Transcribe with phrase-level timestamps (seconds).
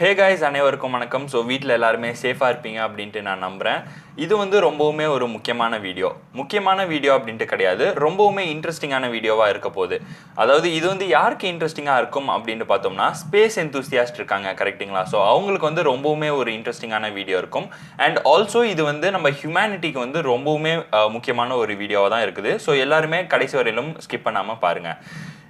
[0.00, 1.24] Hey guys அனைவருக்கும் வணக்கம்.
[1.30, 3.80] So வீட்டில் எல்லாருமே சேஃபாக இருப்பீங்க அப்படின்ட்டு நான் நம்புகிறேன்
[4.24, 6.08] இது வந்து ரொம்பவுமே ஒரு முக்கியமான வீடியோ
[6.40, 7.84] முக்கியமான வீடியோ அப்படின்ட்டு கிடையாது.
[8.04, 9.96] ரொம்பவுமே இன்ட்ரெஸ்டிங்கான வீடியோவாக இருக்க போகுது.
[10.42, 14.50] அதாவது இது வந்து யாருக்கு இன்ட்ரெஸ்டிங்காக இருக்கும் அப்படின்ட்டு பார்த்தோம்னா ஸ்பேஸ் எந்தூசியாஸ்ட் இருக்காங்க.
[14.60, 17.66] கரெக்ட்டுங்களா ஸோ அவங்களுக்கு வந்து ரொம்பவுமே ஒரு இன்ட்ரெஸ்டிங்கான வீடியோ இருக்கும்.
[18.06, 20.74] அண்ட் ஆல்சோ இது வந்து நம்ம ஹியூமனிட்டிக்கு வந்து ரொம்பவுமே
[21.16, 22.52] முக்கியமான ஒரு வீடியோவாக தான் இருக்குது.
[22.66, 25.00] ஸோ எல்லாருமே கடைசி வரையிலும் ஸ்கிப் பண்ணாமல் பாருங்கள்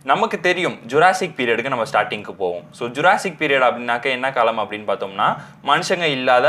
[0.04, 2.64] நமக்கு தெரியும் ஜுராசிக் பீரியடுக்கு நம்ம ஸ்டார்டிங்க்கு போவோம்.
[2.78, 5.26] ஸோ ஜுராசிக் பீரியட் அப்படின்னாக்க என்ன காலம் அப்படின்னு பார்த்தோம்னா
[5.70, 6.46] மனுஷங்க இல்லாத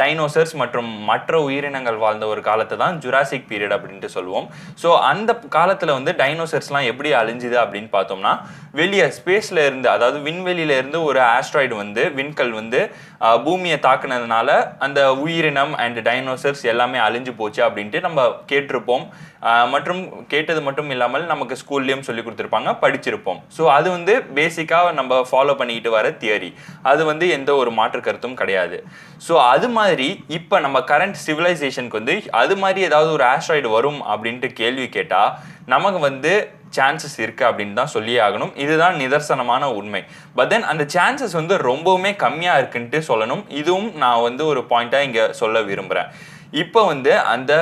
[0.00, 4.48] டைனோசர்ஸ் மற்றும் மற்ற உயிரினங்கள் வாழ்ந்த ஒரு காலத்தை தான் ஜுராசிக் பீரியட் அப்படின்ட்டு சொல்லுவோம்.
[4.82, 8.32] ஸோ அந்த காலத்தில் வந்து டைனோசர்ஸ்லாம் எப்படி அழிஞ்சுது அப்படின்னு பார்த்தோம்னா
[8.80, 12.80] வெளியே ஸ்பேஸில் இருந்து அதாவது விண்வெளியில இருந்து ஒரு ஆஸ்ட்ராய்டு வந்து விண்கல் வந்து
[13.46, 14.48] பூமியை தாக்குனதுனால
[14.86, 19.06] அந்த உயிரினம் அண்ட் டைனோசர்ஸ் எல்லாமே அழிஞ்சு போச்சு அப்படின்ட்டு நம்ம கேட்டிருப்போம்.
[19.72, 20.00] மற்றும்
[20.32, 23.40] கேட்டது மட்டும் இல்லாமல் நமக்கு ஸ்கூல்லேயும் சொல்லி கொடுத்துருப்பாங்க படிச்சிருப்போம்.
[23.56, 26.50] ஸோ அது வந்து பேசிக்காக நம்ம ஃபாலோ பண்ணிக்கிட்டு வர தியரி
[26.92, 28.78] அது வந்து எந்த ஒரு மாற்று கருத்தும் கிடையாது.
[29.26, 34.50] ஸோ அது மாதிரி இப்போ நம்ம கரண்ட் சிவிலைசேஷனுக்கு வந்து அது மாதிரி ஏதாவது ஒரு ஆஸ்ட்ராய்டு வரும் அப்படின்ட்டு
[34.60, 35.32] கேள்வி கேட்டால்
[35.74, 36.32] நமக்கு வந்து
[36.76, 38.52] சான்சஸ் இருக்கு அப்படின்னு தான் சொல்லியே ஆகணும்.
[38.64, 40.02] இதுதான் நிதர்சனமான உண்மை.
[40.38, 43.44] பட் தென் அந்த சான்சஸ் வந்து ரொம்பவுமே கம்மியாக இருக்குன்ட்டு சொல்லணும்.
[43.60, 46.10] இதுவும் நான் வந்து ஒரு பாயிண்ட்டாக இங்கே சொல்ல விரும்புகிறேன்
[46.64, 47.52] இப்போ வந்து அந்த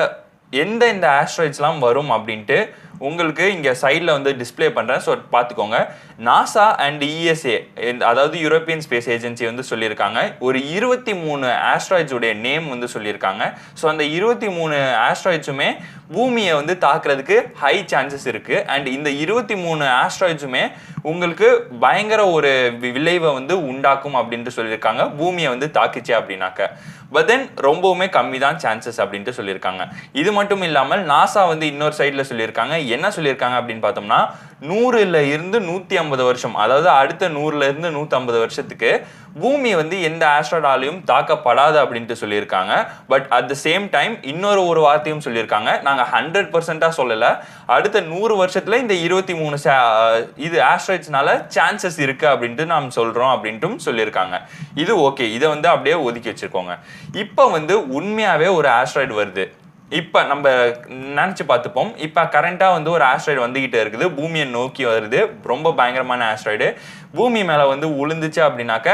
[0.64, 2.58] எந்த இந்த ஆஸ்ட்ராய்ட்ஸ்லாம் வரும் அப்படின்ட்டு
[3.06, 5.78] உங்களுக்கு இங்கே சைடில் வந்து டிஸ்ப்ளே பண்ணுறேன் ஸோ பார்த்துக்கோங்க.
[6.24, 10.38] நாசா அண்ட் இஎஸ்ஏ அதாவது யூரோப்பியன் ஸ்பேஸ் ஏஜென்சி வந்து சொல்லியிருக்காங்க.
[10.38, 13.54] ஒரு இருபத்தி மூணு ஆஸ்ட்ராய்ட்ஸுடைய நேம் வந்து சொல்லியிருக்காங்க.
[13.82, 15.76] ஸோ அந்த இருபத்தி மூணு ஆஸ்ட்ராய்ட்ஸுமே
[16.12, 20.72] பூமியை வந்து தாக்குறதுக்கு ஹை சான்சஸ் இருக்குது அண்ட் இந்த இருபத்தி மூணு ஆஸ்ட்ராய்ட்ஸுமே
[21.02, 25.16] உங்களுக்கு பயங்கர ஒரு வி- விளைவை வந்து உண்டாக்கும் அப்படின்ட்டு சொல்லியிருக்காங்க.
[25.16, 26.66] பூமியை வந்து தாக்குச்சு அப்படின்னாக்க.
[27.12, 29.88] பட் தென் ரொம்பவுமே கம்மி தான் சான்சஸ் அப்படின்ட்டு சொல்லியிருக்காங்க.
[30.12, 32.86] இது மட்டும் இல்லாமல் நாசா வந்து இன்னொரு சைடில் சொல்லியிருக்காங்க.
[32.86, 34.30] என்ன சொல்லியிருக்காங்க அப்படின்னு பார்த்தோம்னா
[34.70, 36.54] நூறுல இருந்து நூற்றி ஐம்பது வருஷம்.
[36.64, 38.90] அதாவது அடுத்த நூறுல இருந்து நூற்றம்பது வருஷத்துக்கு
[39.40, 42.74] பூமி வந்து எந்த ஆஸ்ட்ராய்டாலையும் தாக்கப்படாது அப்படின்ட்டு சொல்லியிருக்காங்க.
[43.10, 45.82] But at the same time இன்னொரு ஒரு வார்த்தையும் சொல்லியிருக்காங்க.
[45.88, 47.30] நாங்கள் ஹண்ட்ரட் பர்சன்டாக சொல்லலை.
[47.76, 49.58] அடுத்த நூறு வருஷத்தில் இந்த இருபத்தி மூணு
[50.46, 54.38] இது ஆஸ்ட்ராய்ட்ஸ்னால சான்சஸ் இருக்கு அப்படின்ட்டு நாம் சொல்கிறோம் அப்படின்ட்டும் சொல்லியிருக்காங்க.
[54.84, 56.74] இது ஓகே இதை வந்து அப்படியே ஒதுக்கி வச்சிருக்கோங்க.
[57.12, 59.46] இப்போ வந்து உண்மையாகவே ஒரு ஆஸ்ட்ராய்டு வருது.
[59.90, 60.46] இப்போ நம்ம
[61.16, 61.90] நினச்சி பார்த்துப்போம்.
[62.06, 64.06] இப்போ கரண்ட்டாக வந்து ஒரு ஆஸ்ட்ராய்டு வந்துக்கிட்டு இருக்குது.
[64.16, 65.20] பூமியை நோக்கி வருது.
[65.52, 66.68] ரொம்ப பயங்கரமான ஆஸ்ட்ராய்டு
[67.18, 68.90] பூமி மேலே வந்து உளுந்துச்சு அப்படின்னாக்க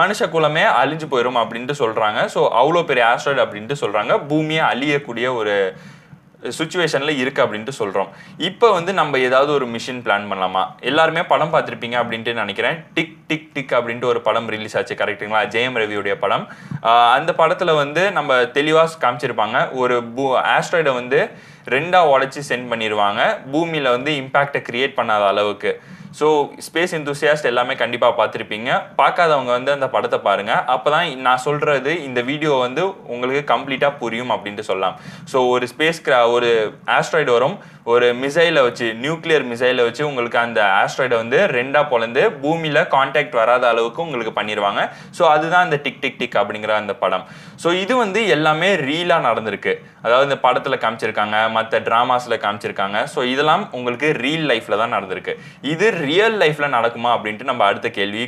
[0.00, 5.54] மனுஷ குலமே அழிஞ்சு போயிடும் அப்படின்ட்டு சொல்கிறாங்க ஸோ அவ்வளோ பெரிய ஆஸ்ட்ராய்டு அப்படின்ட்டு சொல்கிறாங்க பூமியை அழியக்கூடிய ஒரு
[6.58, 8.10] சுச்சுவேஷனில் இருக்குது அப்படின்ட்டு சொல்கிறோம்
[8.48, 10.62] இப்போ வந்து நம்ம ஏதாவது ஒரு மிஷின் பிளான் பண்ணலாமா?
[10.90, 12.76] எல்லாருமே படம் பார்த்துருப்பீங்க அப்படின்ட்டு நினைக்கிறேன்.
[12.96, 16.46] டிக் டிக் டிக் அப்படின்ட்டு ஒரு படம் ரிலீஸ் ஆச்சு கரெக்ட்டுங்களா ஜெயம் ரவியுடைய படம்.
[17.18, 19.58] அந்த படத்தில் வந்து நம்ம தெளிவாக காமிச்சிருப்பாங்க.
[19.82, 20.26] ஒரு பூ
[20.56, 21.20] ஆஸ்ட்ராய்டை வந்து
[21.76, 23.22] ரெண்டாக உடச்சி சென்ட் பண்ணிடுவாங்க
[23.54, 25.72] பூமியில் வந்து இம்பேக்டை க்ரியேட் பண்ணாத அளவுக்கு.
[26.18, 26.26] ஸோ
[26.66, 28.70] ஸ்பேஸ் enthusiast எல்லாமே கண்டிப்பாக பார்த்துருப்பீங்க.
[29.00, 34.32] பார்க்காதவங்க வந்து அந்த படத்தை பாருங்கள் அப்போ தான் நான் சொல்கிறது இந்த வீடியோ வந்து உங்களுக்கு கம்ப்ளீட்டாக புரியும்
[34.34, 34.96] அப்படின்ட்டு சொல்லலாம்.
[35.32, 36.00] ஸோ ஒரு ஸ்பேஸ்
[36.36, 36.50] ஒரு
[36.98, 37.56] ஆஸ்ட்ராய்டு வரும்.
[37.92, 43.64] ஒரு மிசைலை வச்சு நியூக்ளியர் மிசைலை வச்சு உங்களுக்கு அந்த ஆஸ்ட்ராய்டை வந்து ரெண்டாக பொழந்து பூமியில் காண்டாக்ட் வராத
[43.72, 44.80] அளவுக்கு உங்களுக்கு பண்ணிடுவாங்க
[45.18, 47.24] ஸோ அதுதான் அந்த டிக் டிக் டிக் அப்படிங்கிற அந்த படம்.
[47.62, 49.74] ஸோ இது வந்து எல்லாமே ரீலாக நடந்திருக்கு.
[50.04, 52.98] அதாவது இந்த படத்தில் காமிச்சிருக்காங்க மற்ற ட்ராமாஸில் காமிச்சிருக்காங்க.
[53.14, 55.34] ஸோ இதெல்லாம் உங்களுக்கு ரீல் லைஃப்பில் தான் நடந்திருக்கு.
[55.72, 58.24] இது ரியல் லைஃப்பில் நடக்குமா அப்படின்ட்டு நம்ம அடுத்த கேள்வி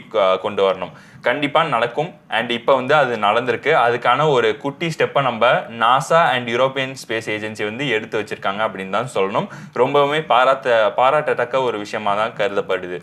[0.46, 0.94] கொண்டு வரணும்.
[1.26, 2.10] கண்டிப்பாக நடக்கும்.
[2.36, 3.72] அண்ட் இப்போ வந்து அது நடந்திருக்கு.
[3.84, 5.50] அதுக்கான ஒரு குட்டி ஸ்டெப்பை நம்ம
[5.82, 9.48] NASA and European space agency வந்து எடுத்து வச்சிருக்காங்க அப்படின்னு தான் சொல்லணும்.
[9.82, 12.98] ரொம்பவுமே பாராட்ட பாராட்டத்தக்க ஒரு விஷயமா தான் கருதப்படுது.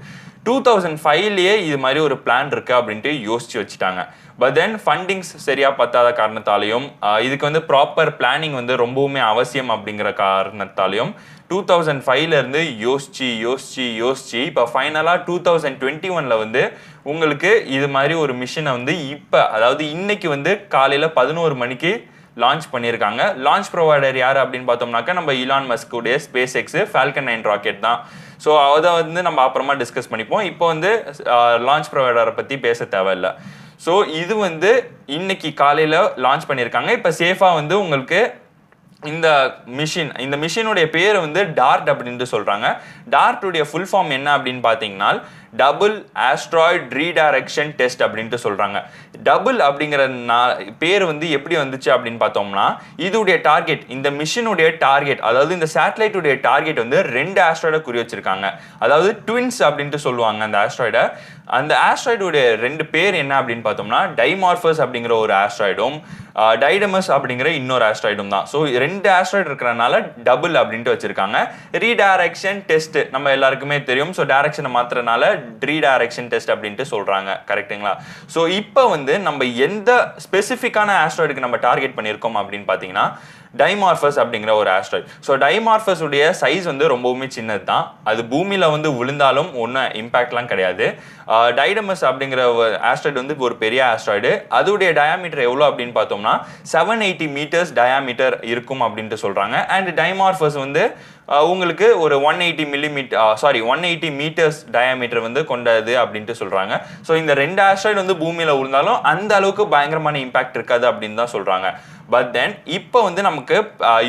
[0.47, 4.01] டூ தௌசண்ட் ஃபைவ்லேயே இது மாதிரி ஒரு பிளான் இருக்கு அப்படின்ட்டு யோசிச்சு வச்சுட்டாங்க.
[4.41, 6.85] பட் தென் ஃபண்டிங்ஸ் சரியா பத்தாத காரணத்தாலையும்
[7.25, 11.11] இதுக்கு வந்து ப்ராப்பர் பிளானிங் வந்து ரொம்பவுமே அவசியம் அப்படிங்கிற காரணத்தாலையும்
[11.51, 16.61] டூ தௌசண்ட் ஃபைவ்லேருந்து யோசிச்சு யோசிச்சு யோசிச்சு இப்போ ஃபைனலாக டூ தௌசண்ட் டுவெண்ட்டி ஒனில் வந்து
[17.11, 21.91] உங்களுக்கு இது மாதிரி ஒரு மிஷினை வந்து இப்போ அதாவது இன்னைக்கு வந்து காலையில் பதினோரு மணிக்கு
[22.43, 23.21] லான்ச் பண்ணியிருக்காங்க.
[23.45, 28.01] லான்ச் ப்ரொவைடர் யார் அப்படின்னு பார்த்தோம்னாக்கா நம்ம Elon மஸ்குடைய space X Falcon nine rocket தான்.
[28.43, 30.43] ஸோ அதை வந்து நம்ம அப்புறமா டிஸ்கஸ் பண்ணிப்போம்.
[30.51, 30.91] இப்போ வந்து
[31.67, 33.31] லான்ச் ப்ரொவைடரை பற்றி பேச தேவையில்லை.
[33.85, 34.71] ஸோ இது வந்து
[35.17, 36.91] இன்னைக்கு காலையில் லான்ச் பண்ணியிருக்காங்க.
[36.99, 38.19] இப்போ சேஃபாக வந்து உங்களுக்கு
[39.03, 39.27] இந்த
[39.77, 42.67] மிஷின் இந்த மிஷினுடைய பேர் வந்து டார்ட் அப்படின்ட்டு சொல்கிறாங்க
[43.09, 45.09] டார்ட்டுடைய ஃபுல் ஃபார்ம் என்ன அப்படின்னு பார்த்தீங்கன்னா
[45.53, 48.77] டபுள் ஆஸ்ட்ராய்ட் ரீடைரக்ஷன் டெஸ்ட் அப்படின்ட்டு சொல்கிறாங்க
[49.23, 52.65] டபுள் அப்படிங்கிற நா- பேர் வந்து எப்படி வந்துச்சு அப்படின்னு பார்த்தோம்னா
[52.97, 58.45] இதுடைய டார்கெட் இந்த மிஷினுடைய டார்கெட் அதாவது இந்த சேட்டலைட்டுடைய டார்கெட் வந்து ரெண்டு ஆஸ்ட்ராய்டை குறி வச்சிருக்காங்க.
[58.79, 61.03] அதாவது ட்வின்ஸ் அப்படின்ட்டு சொல்லுவாங்க அந்த ஆஸ்ட்ராய்டை
[61.49, 65.97] அந்த ஆஸ்ட்ராய்டுடைய ரெண்டு பேர் என்ன அப்படின்னு பார்த்தோம்னா டைமார்ஃபர்ஸ் அப்படிங்கிற ஒரு ஆஸ்ட்ராய்டும்
[66.59, 68.45] டைடமஸ் அப்படிங்கிற இன்னொரு ஆஸ்ட்ராய்டும் தான்.
[68.51, 69.93] ஸோ ரெண்டு ஆஸ்ட்ராய்டு இருக்கிறனால
[70.23, 71.37] டபுள் அப்படின்ட்டு வச்சிருக்காங்க.
[71.73, 74.13] ரீடைரக்ஷன் டெஸ்ட் நம்ம எல்லாருக்குமே தெரியும்.
[74.13, 75.23] ஸோ டைரக்ஷனை மாத்துறதுனால
[75.65, 77.93] ரீடைரக்ஷன் டெஸ்ட் அப்படின்ட்டு சொல்கிறாங்க கரெக்ட்டுங்களா
[78.33, 79.91] ஸோ இப்போ வந்து நம்ம எந்த
[80.23, 83.07] ஸ்பெசிஃபிக்கான ஆஸ்ட்ராய்டுக்கு நம்ம டார்கெட் பண்ணியிருக்கோம் அப்படின்னு பார்த்தீங்கன்னா
[83.57, 88.89] டைமார்ஃபஸ் அப்படிங்கிற ஒரு ஆஸ்ட்ராய்டு ஸோ டைமார்ஃபஸ் உடைய சைஸ் வந்து ரொம்பவுமே சின்னது தான் அது பூமியில் வந்து
[88.93, 90.85] விழுந்தாலும் ஒன்றும் இம்பாக்ட்லாம் கிடையாது.
[91.55, 92.41] டைடமஸ் அப்படிங்கிற
[92.81, 96.33] ஆஸ்ட்ராய்டு வந்து ஒரு பெரிய ஆஸ்ட்ராய்டு அதோடைய டயாமீட்டர் எவ்வளோ அப்படின்னு பார்த்தோம்னா
[96.71, 100.83] செவன் எயிட்டி மீட்டர்ஸ் டயாமீட்டர் இருக்கும் அப்படின்ட்டு சொல்கிறாங்க அண்ட் டைமார்ஃபஸ் வந்து
[101.27, 106.73] உங்களுக்கு ஒரு one eighty millimetre sorry one eighty metres diameter வந்து கொண்டது அப்படின்ட்டு சொல்கிறாங்க
[107.07, 111.69] ஸோ இந்த ரெண்டு ஆஸ்ட்ராய்டு வந்து பூமியில் விழுந்தாலும் அந்த அளவுக்கு பயங்கரமான இம்பாக்ட் இருக்காது அப்படின்னு தான் சொல்கிறாங்க
[112.13, 113.55] பட் தென் இப்போ வந்து நமக்கு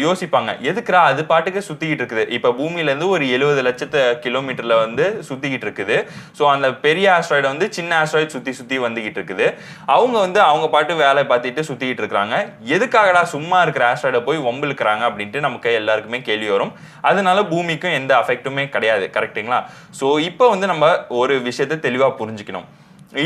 [0.05, 0.50] யோசிப்பாங்க.
[0.71, 2.25] எதுக்குடா அது பாட்டுக்கு சுத்திக்கிட்டு இருக்குது?
[2.37, 5.97] இப்போ பூமியிலேருந்து ஒரு எழுபது லட்சத்து கிலோமீட்டர்ல வந்து சுத்திக்கிட்டு இருக்குது.
[6.39, 9.49] ஸோ அந்த பெரிய ஆஸ்ட்ராய்டை வந்து சின்ன ஆஸ்ட்ராய்டு சுத்தி சுத்தி வந்துகிட்டு இருக்குது.
[9.97, 12.37] அவங்க வந்து அவங்க பாட்டு வேலை பார்த்துட்டு சுத்திக்கிட்டு இருக்காங்க
[12.77, 16.75] எதுக்காகடா சும்மா இருக்கிற ஆஸ்ட்ராய்டை போய் வம்பிழுக்கிறாங்க அப்படின்ட்டு நமக்கு எல்லாருக்குமே கேள்வி வரும்.
[17.11, 19.06] அதனால பூமிக்கும் எந்த அஃபெக்ட்டுமே கிடையாது.
[19.17, 19.61] கரெக்ட்டுங்களா
[20.01, 20.87] ஸோ இப்போ வந்து நம்ம
[21.23, 22.69] ஒரு விஷயத்தை தெளிவாக புரிஞ்சுக்கணும்.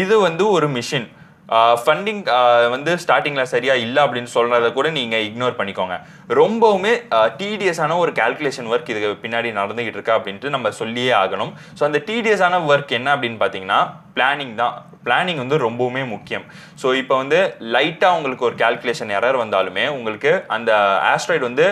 [0.02, 1.08] இது வந்து ஒரு மிஷின்
[1.82, 2.20] ஃபண்டிங்
[2.74, 5.96] வந்து ஸ்டார்டிங்கில் சரியா இல்லை அப்படின்னு சொல்கிறத கூட நீங்கள் இக்னோர் பண்ணிக்கோங்க.
[6.40, 6.92] ரொம்பவுமே
[7.40, 11.52] டிடிஎஸான ஒரு கால்குலேஷன் ஒர்க் இதுக்கு பின்னாடி நடந்துகிட்டு இருக்கா அப்படின்ட்டு நம்ம சொல்லியே ஆகணும்.
[11.78, 13.80] ஸோ அந்த டிடிஎஸான ஒர்க் என்ன அப்படின்னு பார்த்தீங்கன்னா
[14.16, 14.76] பிளானிங் தான்.
[15.06, 16.46] பிளானிங் வந்து ரொம்பவுமே முக்கியம்.
[16.82, 17.38] ஸோ இப்போ வந்து
[17.74, 20.72] லைட்டாக உங்களுக்கு ஒரு கால்குலேஷன் எரர் வந்தாலுமே உங்களுக்கு அந்த
[21.12, 21.66] ஆஸ்ட்ராய்டு வந்து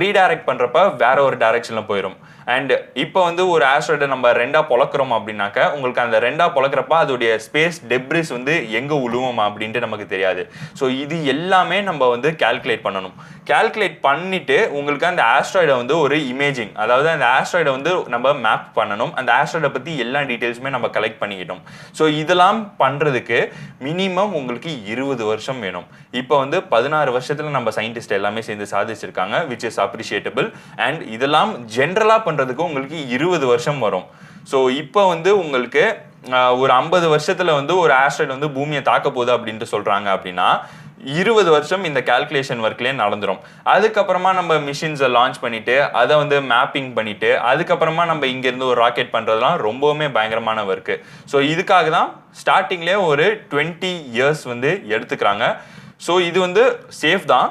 [0.00, 2.18] ரீடைரக்ட் பண்ணுறப்ப வேற ஒரு டைரக்ஷனில் போயிடும்
[2.54, 2.72] அண்ட்
[3.02, 8.32] இப்போ வந்து ஒரு ஆஸ்ட்ராய்டை நம்ம ரெண்டாக பொழக்கிறோம் அப்படின்னாக்க உங்களுக்கு அந்த ரெண்டாக பொழக்கிறப்ப அதோடைய ஸ்பேஸ் டெப்ரிஸ்
[8.36, 10.42] வந்து எங்கே உழுவோமா அப்படின்ட்டு நமக்கு தெரியாது.
[10.80, 13.14] ஸோ இது எல்லாமே நம்ம வந்து கால்குலேட் பண்ணணும்.
[13.50, 19.12] கால்குலேட் பண்ணிட்டு உங்களுக்கு அந்த ஆஸ்ட்ராய்டை வந்து ஒரு இமேஜிங் அதாவது அந்த ஆஸ்ட்ராய்டை வந்து நம்ம மேப் பண்ணணும்.
[19.20, 21.62] அந்த ஆஸ்ட்ராய்டை பற்றி எல்லா டீட்டெயில்ஸுமே நம்ம கலெக்ட் பண்ணிக்கிட்டோம்.
[21.98, 23.38] ஸோ இதெல்லாம் பண்ணுறதுக்கு
[23.88, 25.86] மினிமம் உங்களுக்கு இருபது வருஷம் வேணும்.
[26.22, 30.48] இப்போ வந்து பதினாறு வருஷத்தில் நம்ம சயின்டிஸ்ட் எல்லாமே சேர்ந்து சாதிச்சிருக்காங்க விச் இஸ் அப்ரிஷியேட்டபிள்
[30.86, 34.06] அண்ட் இதெல்லாம் ஜென்ரலாக பண்ணுறதுக்கு உங்களுக்கு இருபது வருஷம் வரும்.
[34.50, 35.82] ஸோ இப்போ வந்து உங்களுக்கு
[36.62, 40.48] ஒரு ஐம்பது வருஷத்தில் வந்து ஒரு ஆஸ்ட்ராய்டு வந்து பூமியை தாக்க போகுது அப்படின்ட்டு சொல்கிறாங்க அப்படின்னா
[41.18, 43.40] இருபது வருஷம் இந்த கால்குலேஷன் ஒர்க்லேயே நடந்துரும்.
[43.74, 49.58] அதுக்கப்புறமா நம்ம மிஷின்ஸை லான்ச் பண்ணிட்டு அதை வந்து மேப்பிங் பண்ணிட்டு அதுக்கப்புறமா நம்ம இங்கேருந்து ஒரு ராக்கெட் பண்ணுறதுலாம்
[49.66, 50.96] ரொம்பவுமே பயங்கரமான ஒர்க்கு
[51.32, 52.10] ஸோ இதுக்காக தான்
[52.42, 55.46] ஸ்டார்டிங்லேயே ஒரு டுவெண்ட்டி இயர்ஸ் வந்து எடுத்துக்கிறாங்க.
[56.06, 56.62] ஸோ இது வந்து
[57.00, 57.48] சேஃப் தான்.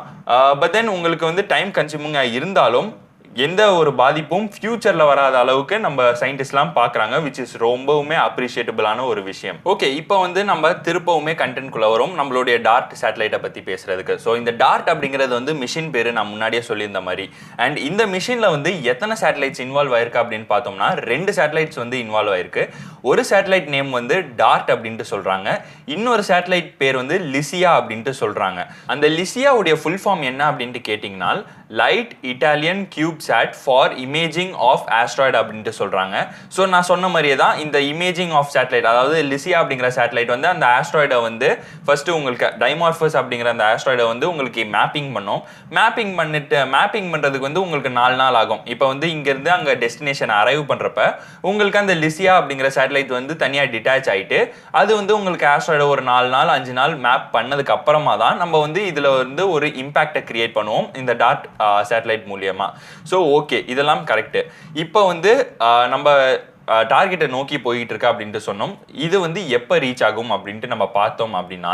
[0.62, 2.90] பட் தென் உங்களுக்கு வந்து டைம் கன்சியூமிங்காக இருந்தாலும்
[3.36, 9.58] எந்த ஒரு பாதிப்பும் ஃபியூச்சர்ல வராத அளவுக்கு நம்ம சயின்டிஸ்ட்லாம் பார்க்குறாங்க விச் இஸ் ரொம்பவுமே அப்ரிஷியேட்டபிளான ஒரு விஷயம்.
[9.72, 12.14] ஓகே இப்போ வந்து நம்ம திருப்பவுமே கண்டென்ட்குள்ள வரும்.
[12.20, 14.16] நம்மளுடைய டார்ட் சேட்டலைட்டை பற்றி பேசுறதுக்கு.
[14.24, 17.28] ஸோ இந்த டார்ட் அப்படிங்கிறது வந்து மிஷின் பேர் நான் முன்னாடியே சொல்லியிருந்த மாதிரி.
[17.66, 22.66] அண்ட் இந்த மிஷினில் வந்து எத்தனை சேட்டலைட்ஸ் இன்வால்வ் ஆயிருக்கு அப்படின்னு பார்த்தோம்னா ரெண்டு சேட்டலைட்ஸ் வந்து இன்வால்வ் ஆயிருக்கு.
[23.12, 25.50] ஒரு சேட்டலைட் நேம் வந்து டார்ட் அப்படின்ட்டு சொல்கிறாங்க
[25.98, 28.60] இன்னொரு சேட்டலைட் பேர் வந்து லிசியா அப்படின்ட்டு சொல்கிறாங்க
[28.96, 31.32] அந்த லிசியாவுடைய ஃபுல் ஃபார்ம் என்ன அப்படின்ட்டு கேட்டிங்கன்னா
[31.80, 36.16] light Italian cube sat for imaging of asteroid அப்படின்ட்டு சொல்றாங்க.
[36.56, 40.66] ஸோ நான் சொன்ன மாதிரியே தான் இந்த இமேஜிங் ஆஃப் சேட்டலைட் அதாவது லிசியா அப்படிங்கிற சேட்டலைட் வந்து அந்த
[40.80, 41.50] ஆஸ்ட்ராய்டை வந்து
[41.88, 45.42] ஃபர்ஸ்ட் உங்களுக்கு டைமார்ஃபஸ் அப்படிங்கிற அந்த ஆஸ்ட்ராய்டை வந்து உங்களுக்கு மேப்பிங் பண்ணும்.
[45.78, 48.62] மேப்பிங் பண்ணிட்டு மேப்பிங் பண்ணுறதுக்கு வந்து உங்களுக்கு நாலு நாள் ஆகும்.
[48.76, 51.02] இப்போ வந்து இங்கேருந்து அங்கே டெஸ்டினேஷன் அரைவ் பண்ணுறப்ப
[51.50, 54.40] உங்களுக்கு அந்த லிசியா அப்படிங்கிற சேட்டலைட் வந்து தனியாக டிட்டாச் ஆயிட்டு
[54.82, 58.82] அது வந்து உங்களுக்கு ஆஸ்ட்ராய்டை ஒரு நாலு நாள் அஞ்சு நாள் மேப் பண்ணதுக்கு அப்புறமா தான் நம்ம வந்து
[58.92, 61.46] இதில் வந்து ஒரு இம்பாக்டை கிரியேட் பண்ணுவோம் இந்த டாட்
[61.90, 62.72] சேட்டலைட் மூலியமாக
[63.12, 64.44] ஸோ ஓகே இதெல்லாம் கரெக்டு
[64.86, 65.34] இப்போ வந்து
[65.96, 66.08] நம்ம
[66.92, 68.74] டார்கெட்டை நோக்கி போயிட்டு இருக்கா அப்படின்ட்டு சொன்னோம்.
[69.06, 71.72] இது வந்து எப்போ ரீச் ஆகும் அப்படின்ட்டு நம்ம பார்த்தோம் அப்படின்னா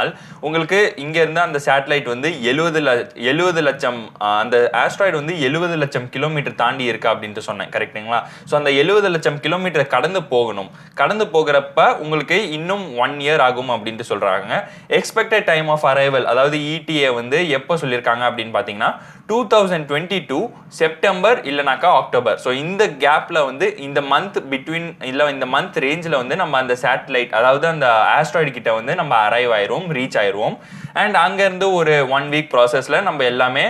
[0.48, 2.92] உங்களுக்கு இங்கேருந்து அந்த சேட்டலைட் வந்து எழுபது ல
[3.32, 3.98] எழுபது லட்சம்
[4.42, 7.72] அந்த ஆஸ்ட்ராய்டு வந்து எழுபது லட்சம் கிலோமீட்டர் தாண்டி இருக்கா அப்படின்ட்டு சொன்னேன்.
[7.76, 8.20] கரெக்டுங்களா
[8.52, 10.70] ஸோ அந்த எழுபது லட்சம் கிலோமீட்டர் கடந்து போகணும்.
[11.02, 14.62] கடந்து போகிறப்ப உங்களுக்கு இன்னும் ஒன் இயர் ஆகும் அப்படின்ட்டு சொல்கிறாங்க
[15.00, 18.92] எக்ஸ்பெக்டட் டைம் ஆஃப் அரைவல் அதாவது இடிஏ வந்து எப்போ சொல்லியிருக்காங்க அப்படின்னு பார்த்தீங்கன்னா
[19.30, 20.40] two thousand twenty two
[20.80, 26.36] September இல்லைனாக்கா அக்டோபர் ஸோ இந்த கேப்பில் வந்து இந்த மந்த் பிட்வீன் இல்லை இந்த மந்த் ரேஞ்சில் வந்து
[26.36, 30.58] நம்ம அந்த சேட்டலைட் அதாவது அந்த ஆஸ்ட்ராய்டு கிட்ட வந்து நம்ம அரைவ் ஆயிடுவோம் ரீச் ஆயிடுவோம்
[31.04, 33.66] அண்ட் அங்கேருந்து ஒரு ஒன் வீக் ப்ராசஸில் நம்ம எல்லாமே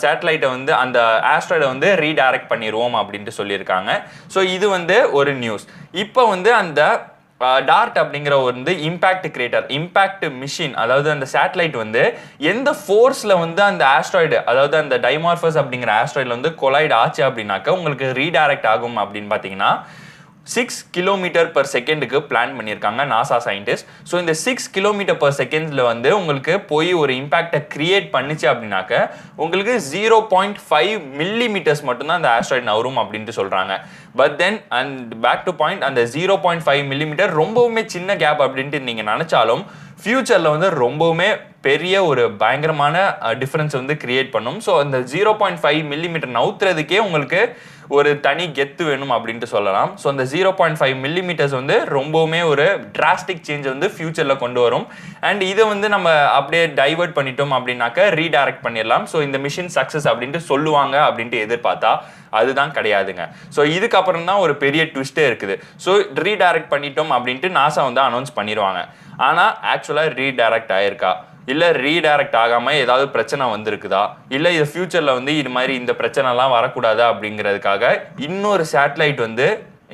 [0.00, 0.98] சேட்டலைட்டை வந்து அந்த
[1.32, 3.90] ஆஸ்ட்ராய்டை வந்து ரீடைரக்ட் பண்ணிடுவோம் அப்படின்ட்டு சொல்லியிருக்காங்க.
[4.34, 5.64] ஸோ இது வந்து ஒரு நியூஸ்
[6.04, 6.80] இப்போ வந்து அந்த
[7.66, 12.02] டார்ட் அப்படிங்கிற வந்து இம்பாக்ட் கிரியேட்டர் இம்பாக்ட் மிஷின் அதாவது அந்த சேட்டலைட் வந்து
[12.44, 18.08] எந்த ஃபோர்ஸில் வந்து அந்த ஆஸ்ட்ராய்டு அதாவது அந்த டைமார்ஃபஸ் அப்படிங்கிற ஆஸ்ட்ராய்டில் வந்து கொலைட் ஆச்சு அப்படின்னாக்க உங்களுக்கு
[18.14, 19.72] ரீடைரக்ட் ஆகும் அப்படின்னு பார்த்தீங்கன்னா
[20.46, 26.08] சிக்ஸ் கிலோமீட்டர் பர் செகண்டுக்கு பிளான் பண்ணியிருக்காங்க நாசா சயின்டிஸ்ட் ஸோ இந்த சிக்ஸ் கிலோமீட்டர் பர் செகண்ட்ஸில் வந்து
[26.16, 28.94] உங்களுக்கு போய் ஒரு இம்பாக்டை கிரியேட் பண்ணிச்சு அப்படின்னாக்க
[29.36, 33.76] உங்களுக்கு zero point five millimetres மட்டும்தான் அந்த ஆஸ்ட்ராய்ட் நவரும் அப்படின்ட்டு சொல்கிறாங்க
[34.14, 38.80] but then and back to point அந்த ஜீரோ பாயிண்ட் ஃபைவ் மில்லிமீட்டர் ரொம்பவுமே சின்ன கேப் அப்படின்ட்டு
[38.82, 39.64] நீங்கள் நினச்சாலும்
[40.02, 41.26] ஃப்யூச்சரில் வந்து ரொம்பவுமே
[41.66, 42.96] பெரிய ஒரு பயங்கரமான
[43.40, 44.56] டிஃப்ரென்ஸ் வந்து கிரியேட் பண்ணும்.
[44.66, 47.40] ஸோ அந்த ஜீரோ பாயிண்ட் ஃபைவ் மில்லிமீட்டர் நவுத்துறதுக்கே உங்களுக்கு
[47.96, 49.90] ஒரு தனி கெத்து வேணும் அப்படின்ட்டு சொல்லலாம்.
[50.02, 52.66] ஸோ அந்த ஜீரோ பாயிண்ட் ஃபைவ் மில்லிமீட்டர்ஸ் வந்து ரொம்பவுமே ஒரு
[52.96, 54.86] டிராஸ்டிக் சேஞ்ச் வந்து ஃபியூச்சரில் கொண்டு வரும்.
[55.28, 59.06] அண்ட் இதை வந்து நம்ம அப்படியே டைவர்ட் பண்ணிட்டோம் அப்படின்னாக்க ரீடைரக்ட் பண்ணிடலாம்.
[59.12, 61.92] ஸோ இந்த மிஷின் சக்ஸஸ் அப்படின்ட்டு சொல்லுவாங்க அப்படின்ட்டு எதிர்பார்த்தா
[62.40, 63.22] அதுதான் கிடையாதுங்க.
[63.54, 65.56] ஸோ இதுக்கப்புறம் தான் ஒரு பெரிய ட்விஸ்ட்டே இருக்குது.
[65.86, 65.92] ஸோ
[66.26, 68.82] ரீடைரக்ட் பண்ணிட்டோம் அப்படின்ட்டு நாசா வந்து அனௌன்ஸ் பண்ணிடுவாங்க.
[69.16, 71.12] ஆனால் ஆக்சுவலாக ரீடைரக்ட் ஆயிருக்கா?
[71.52, 74.02] இல்லை ரீடைரக்ட் ஆகாமல் ஏதாவது பிரச்சனை வந்திருக்குதா?
[74.36, 77.92] இல்லை இது ஃப்யூச்சரில் வந்து இது மாதிரி இந்த பிரச்சனைலாம் வரக்கூடாதா அப்படிங்கிறதுக்காக
[78.28, 79.46] இன்னொரு சேட்டலைட் வந்து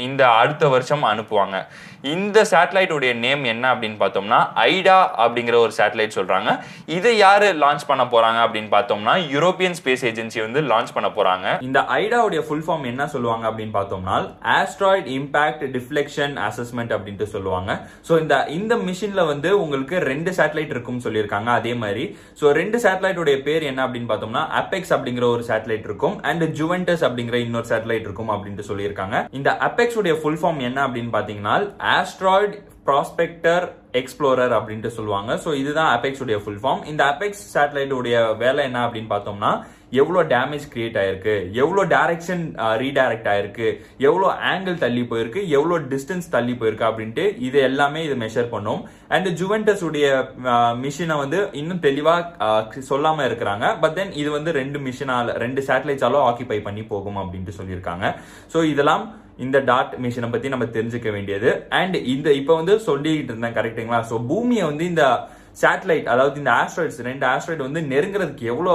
[0.09, 1.57] இந்த அடுத்த வருஷம் அனுப்புவாங்க.
[2.05, 4.39] இந்த சேட்டலைட்டுடைய நேம் என்ன அப்படின்னு பார்த்தோம்னா
[4.73, 6.51] ஐடா அப்படிங்கிற ஒரு சேட்டலைட் சொல்றாங்க.
[6.97, 11.47] இதை யாரு லான்ச் பண்ண போறாங்க அப்படின்னு பார்த்தோம்னா யூரோப்பியன் ஸ்பேஸ் ஏஜென்சி வந்து லான்ச் பண்ண போறாங்க.
[11.69, 14.19] இந்த ஐடாவுடைய ஃபுல் ஃபார்ம் என்ன சொல்லுவாங்க அப்படின்னு பார்த்தோம்னா
[14.59, 17.71] ஆஸ்ட்ராய்ட் இம்பாக்ட் டிஃப்ளெக்ஷன் அசஸ்மெண்ட் அப்படின்ட்டு சொல்லுவாங்க.
[18.09, 22.07] ஸோ இந்த இந்த மிஷினில் வந்து உங்களுக்கு ரெண்டு சேட்டலைட் இருக்கும்னு சொல்லியிருக்காங்க அதே மாதிரி.
[22.43, 27.39] ஸோ ரெண்டு சேட்டலைட்டுடைய பேர் என்ன அப்படின்னு பார்த்தோம்னா அப்பெக்ஸ் அப்படிங்கிற ஒரு சேட்டலைட் இருக்கும் அண்ட் ஜுவென்டஸ் அப்படிங்கிற
[27.49, 29.17] இன்னொரு சேட்டலைட் இருக்கும் அப்படின்ட்டு சொல்லியிருக்காங்க.
[29.41, 31.57] இந்த அப்பெக்ஸ் உடைய ஃபுல் ஃபார்ம் என்ன அப்படின்னு பார்த்தீங்கன்னா
[31.97, 33.65] ஆஸ்ட்ராய்ட் ப்ராஸ்பெக்டர்
[34.01, 35.31] எக்ஸ்ப்ளோரர் அப்படின்ட்டு சொல்லுவாங்க.
[35.45, 39.51] ஸோ இதுதான் அபெக்ஸ் உடைய ஃபுல் ஃபார்ம் இந்த அபெக்ஸ் சேட்டலைட் உடைய வேலை என்ன அப்படின்னு பார்த்தோம்னா
[40.01, 42.43] எவ்வளோ டேமேஜ் கிரியேட் ஆயிருக்கு எவ்வளோ டைரக்ஷன்
[42.83, 43.69] ரீடைரக்ட் ஆயிருக்கு
[44.09, 48.83] எவ்வளோ ஆங்கிள் தள்ளி போயிருக்கு எவ்வளோ டிஸ்டன்ஸ் தள்ளி போயிருக்கு அப்படின்ட்டு இது எல்லாமே இது மெஷர் பண்ணும்.
[49.17, 50.09] அண்ட் ஜுவென்டஸ் உடைய
[50.85, 53.67] மிஷினை வந்து இன்னும் தெளிவாக சொல்லாமல் இருக்கிறாங்க.
[53.85, 58.07] பட் தென் இது வந்து ரெண்டு மிஷினால ரெண்டு சேட்டலைட்ஸாலும் ஆக்கிபை பண்ணி போகும் அப்படின்ட்டு சொல்லியிருக்காங்க.
[58.55, 59.05] ஸோ இதெல்லாம்
[59.39, 61.51] இந்த டாட் மிஷினை பத்தி நம்ம தெரிஞ்சுக்க வேண்டியது.
[61.81, 65.05] அண்ட் இந்த இப்ப வந்து சொல்லிட்டு இருந்தேன் கரெக்டுங்களா ஸோ பூமியை வந்து இந்த
[65.63, 68.75] சேட்டலைட் அதாவது இந்த ஆஸ்ட்ராய்ட்ஸ் ரெண்டு ஆஸ்ட்ராய்டு வந்து நெருங்குறதுக்கு எவ்வளோ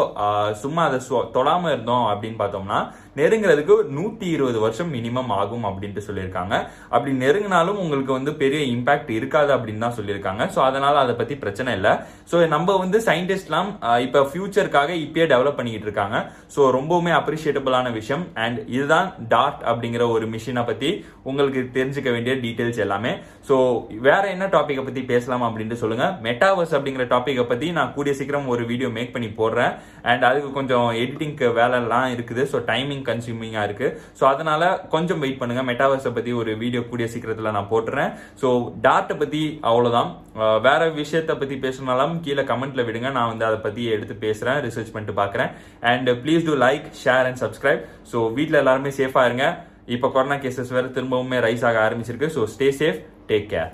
[0.64, 1.00] சும்மா அதை
[1.38, 2.80] தொடாம இருந்தோம் அப்படின்னு பார்த்தோம்னா
[3.20, 6.56] நெருங்குறதுக்கு நூத்தி இருபது வருஷம் மினிமம் ஆகும் அப்படின்ட்டு சொல்லியிருக்காங்க.
[6.94, 10.46] அப்படி நெருங்கினாலும் உங்களுக்கு வந்து பெரிய இம்பாக்ட் இருக்காது அப்படின்னு தான் சொல்லியிருக்காங்க.
[10.56, 11.94] ஸோ அதனால அதை பத்தி பிரச்சனை இல்லை.
[12.32, 13.70] ஸோ நம்ம வந்து சயின்டிஸ்ட்லாம்
[14.06, 16.18] இப்போ ஃபியூச்சருக்காக இப்பயே டெவலப் பண்ணிக்கிட்டு இருக்காங்க.
[16.56, 18.26] ஸோ ரொம்பவுமே அப்ரிஷியேட்டபிளான விஷயம்.
[18.46, 20.92] அண்ட் இதுதான் டாட் அப்படிங்கிற ஒரு மிஷினை பத்தி
[21.30, 23.14] உங்களுக்கு தெரிஞ்சுக்க வேண்டிய டீட்டெயில்ஸ் எல்லாமே.
[23.48, 23.56] ஸோ
[24.08, 26.06] வேற என்ன டாப்பிக்கை பத்தி பேசலாம் அப்படின்ட்டு சொல்லுங்க.
[26.28, 29.74] மெட்டாவர்ஸ் அப்படிங்கிற டாப்பிக்கை பத்தி நான் கூடிய சீக்கிரம் ஒரு வீடியோ மேக் பண்ணி போடுறேன்.
[30.12, 32.44] அண்ட் அதுக்கு கொஞ்சம் எடிட்டிங்க்கு வேலை எல்லாம் இருக்குது.
[32.52, 33.88] ஸோ டைமிங் கன்சியூமிங்கா இருக்கு.
[34.20, 35.64] ஸோ அதனால கொஞ்சம் வெயிட் பண்ணுங்க.
[35.72, 38.12] மெட்டாவர்ஸை பத்தி ஒரு வீடியோ கூடிய சீக்கிரத்தில் நான் போட்டுறேன்.
[38.42, 38.48] ஸோ
[38.88, 40.10] டாட்டை பத்தி அவ்வளோதான்
[40.68, 43.12] வேற விஷயத்தை பத்தி பேசணும்னாலும் கீழே கமெண்ட்ல விடுங்க.
[43.20, 44.60] நான் வந்து அதை பத்தி எடுத்து பேசுறேன்.
[44.68, 45.52] ரிசர்ச் பண்ணிட்டு பாக்குறேன்.
[45.94, 47.84] And please do like share and subscribe
[48.14, 49.48] so வீட்டில் எல்லாருமே சேஃபா இருங்க.
[49.96, 52.34] இப்போ கொரோனா கேசஸ் வேற திரும்பவுமே ரைஸ் ஆக ஆரம்பிச்சிருக்கு.
[52.38, 53.00] So stay safe
[53.32, 53.72] take care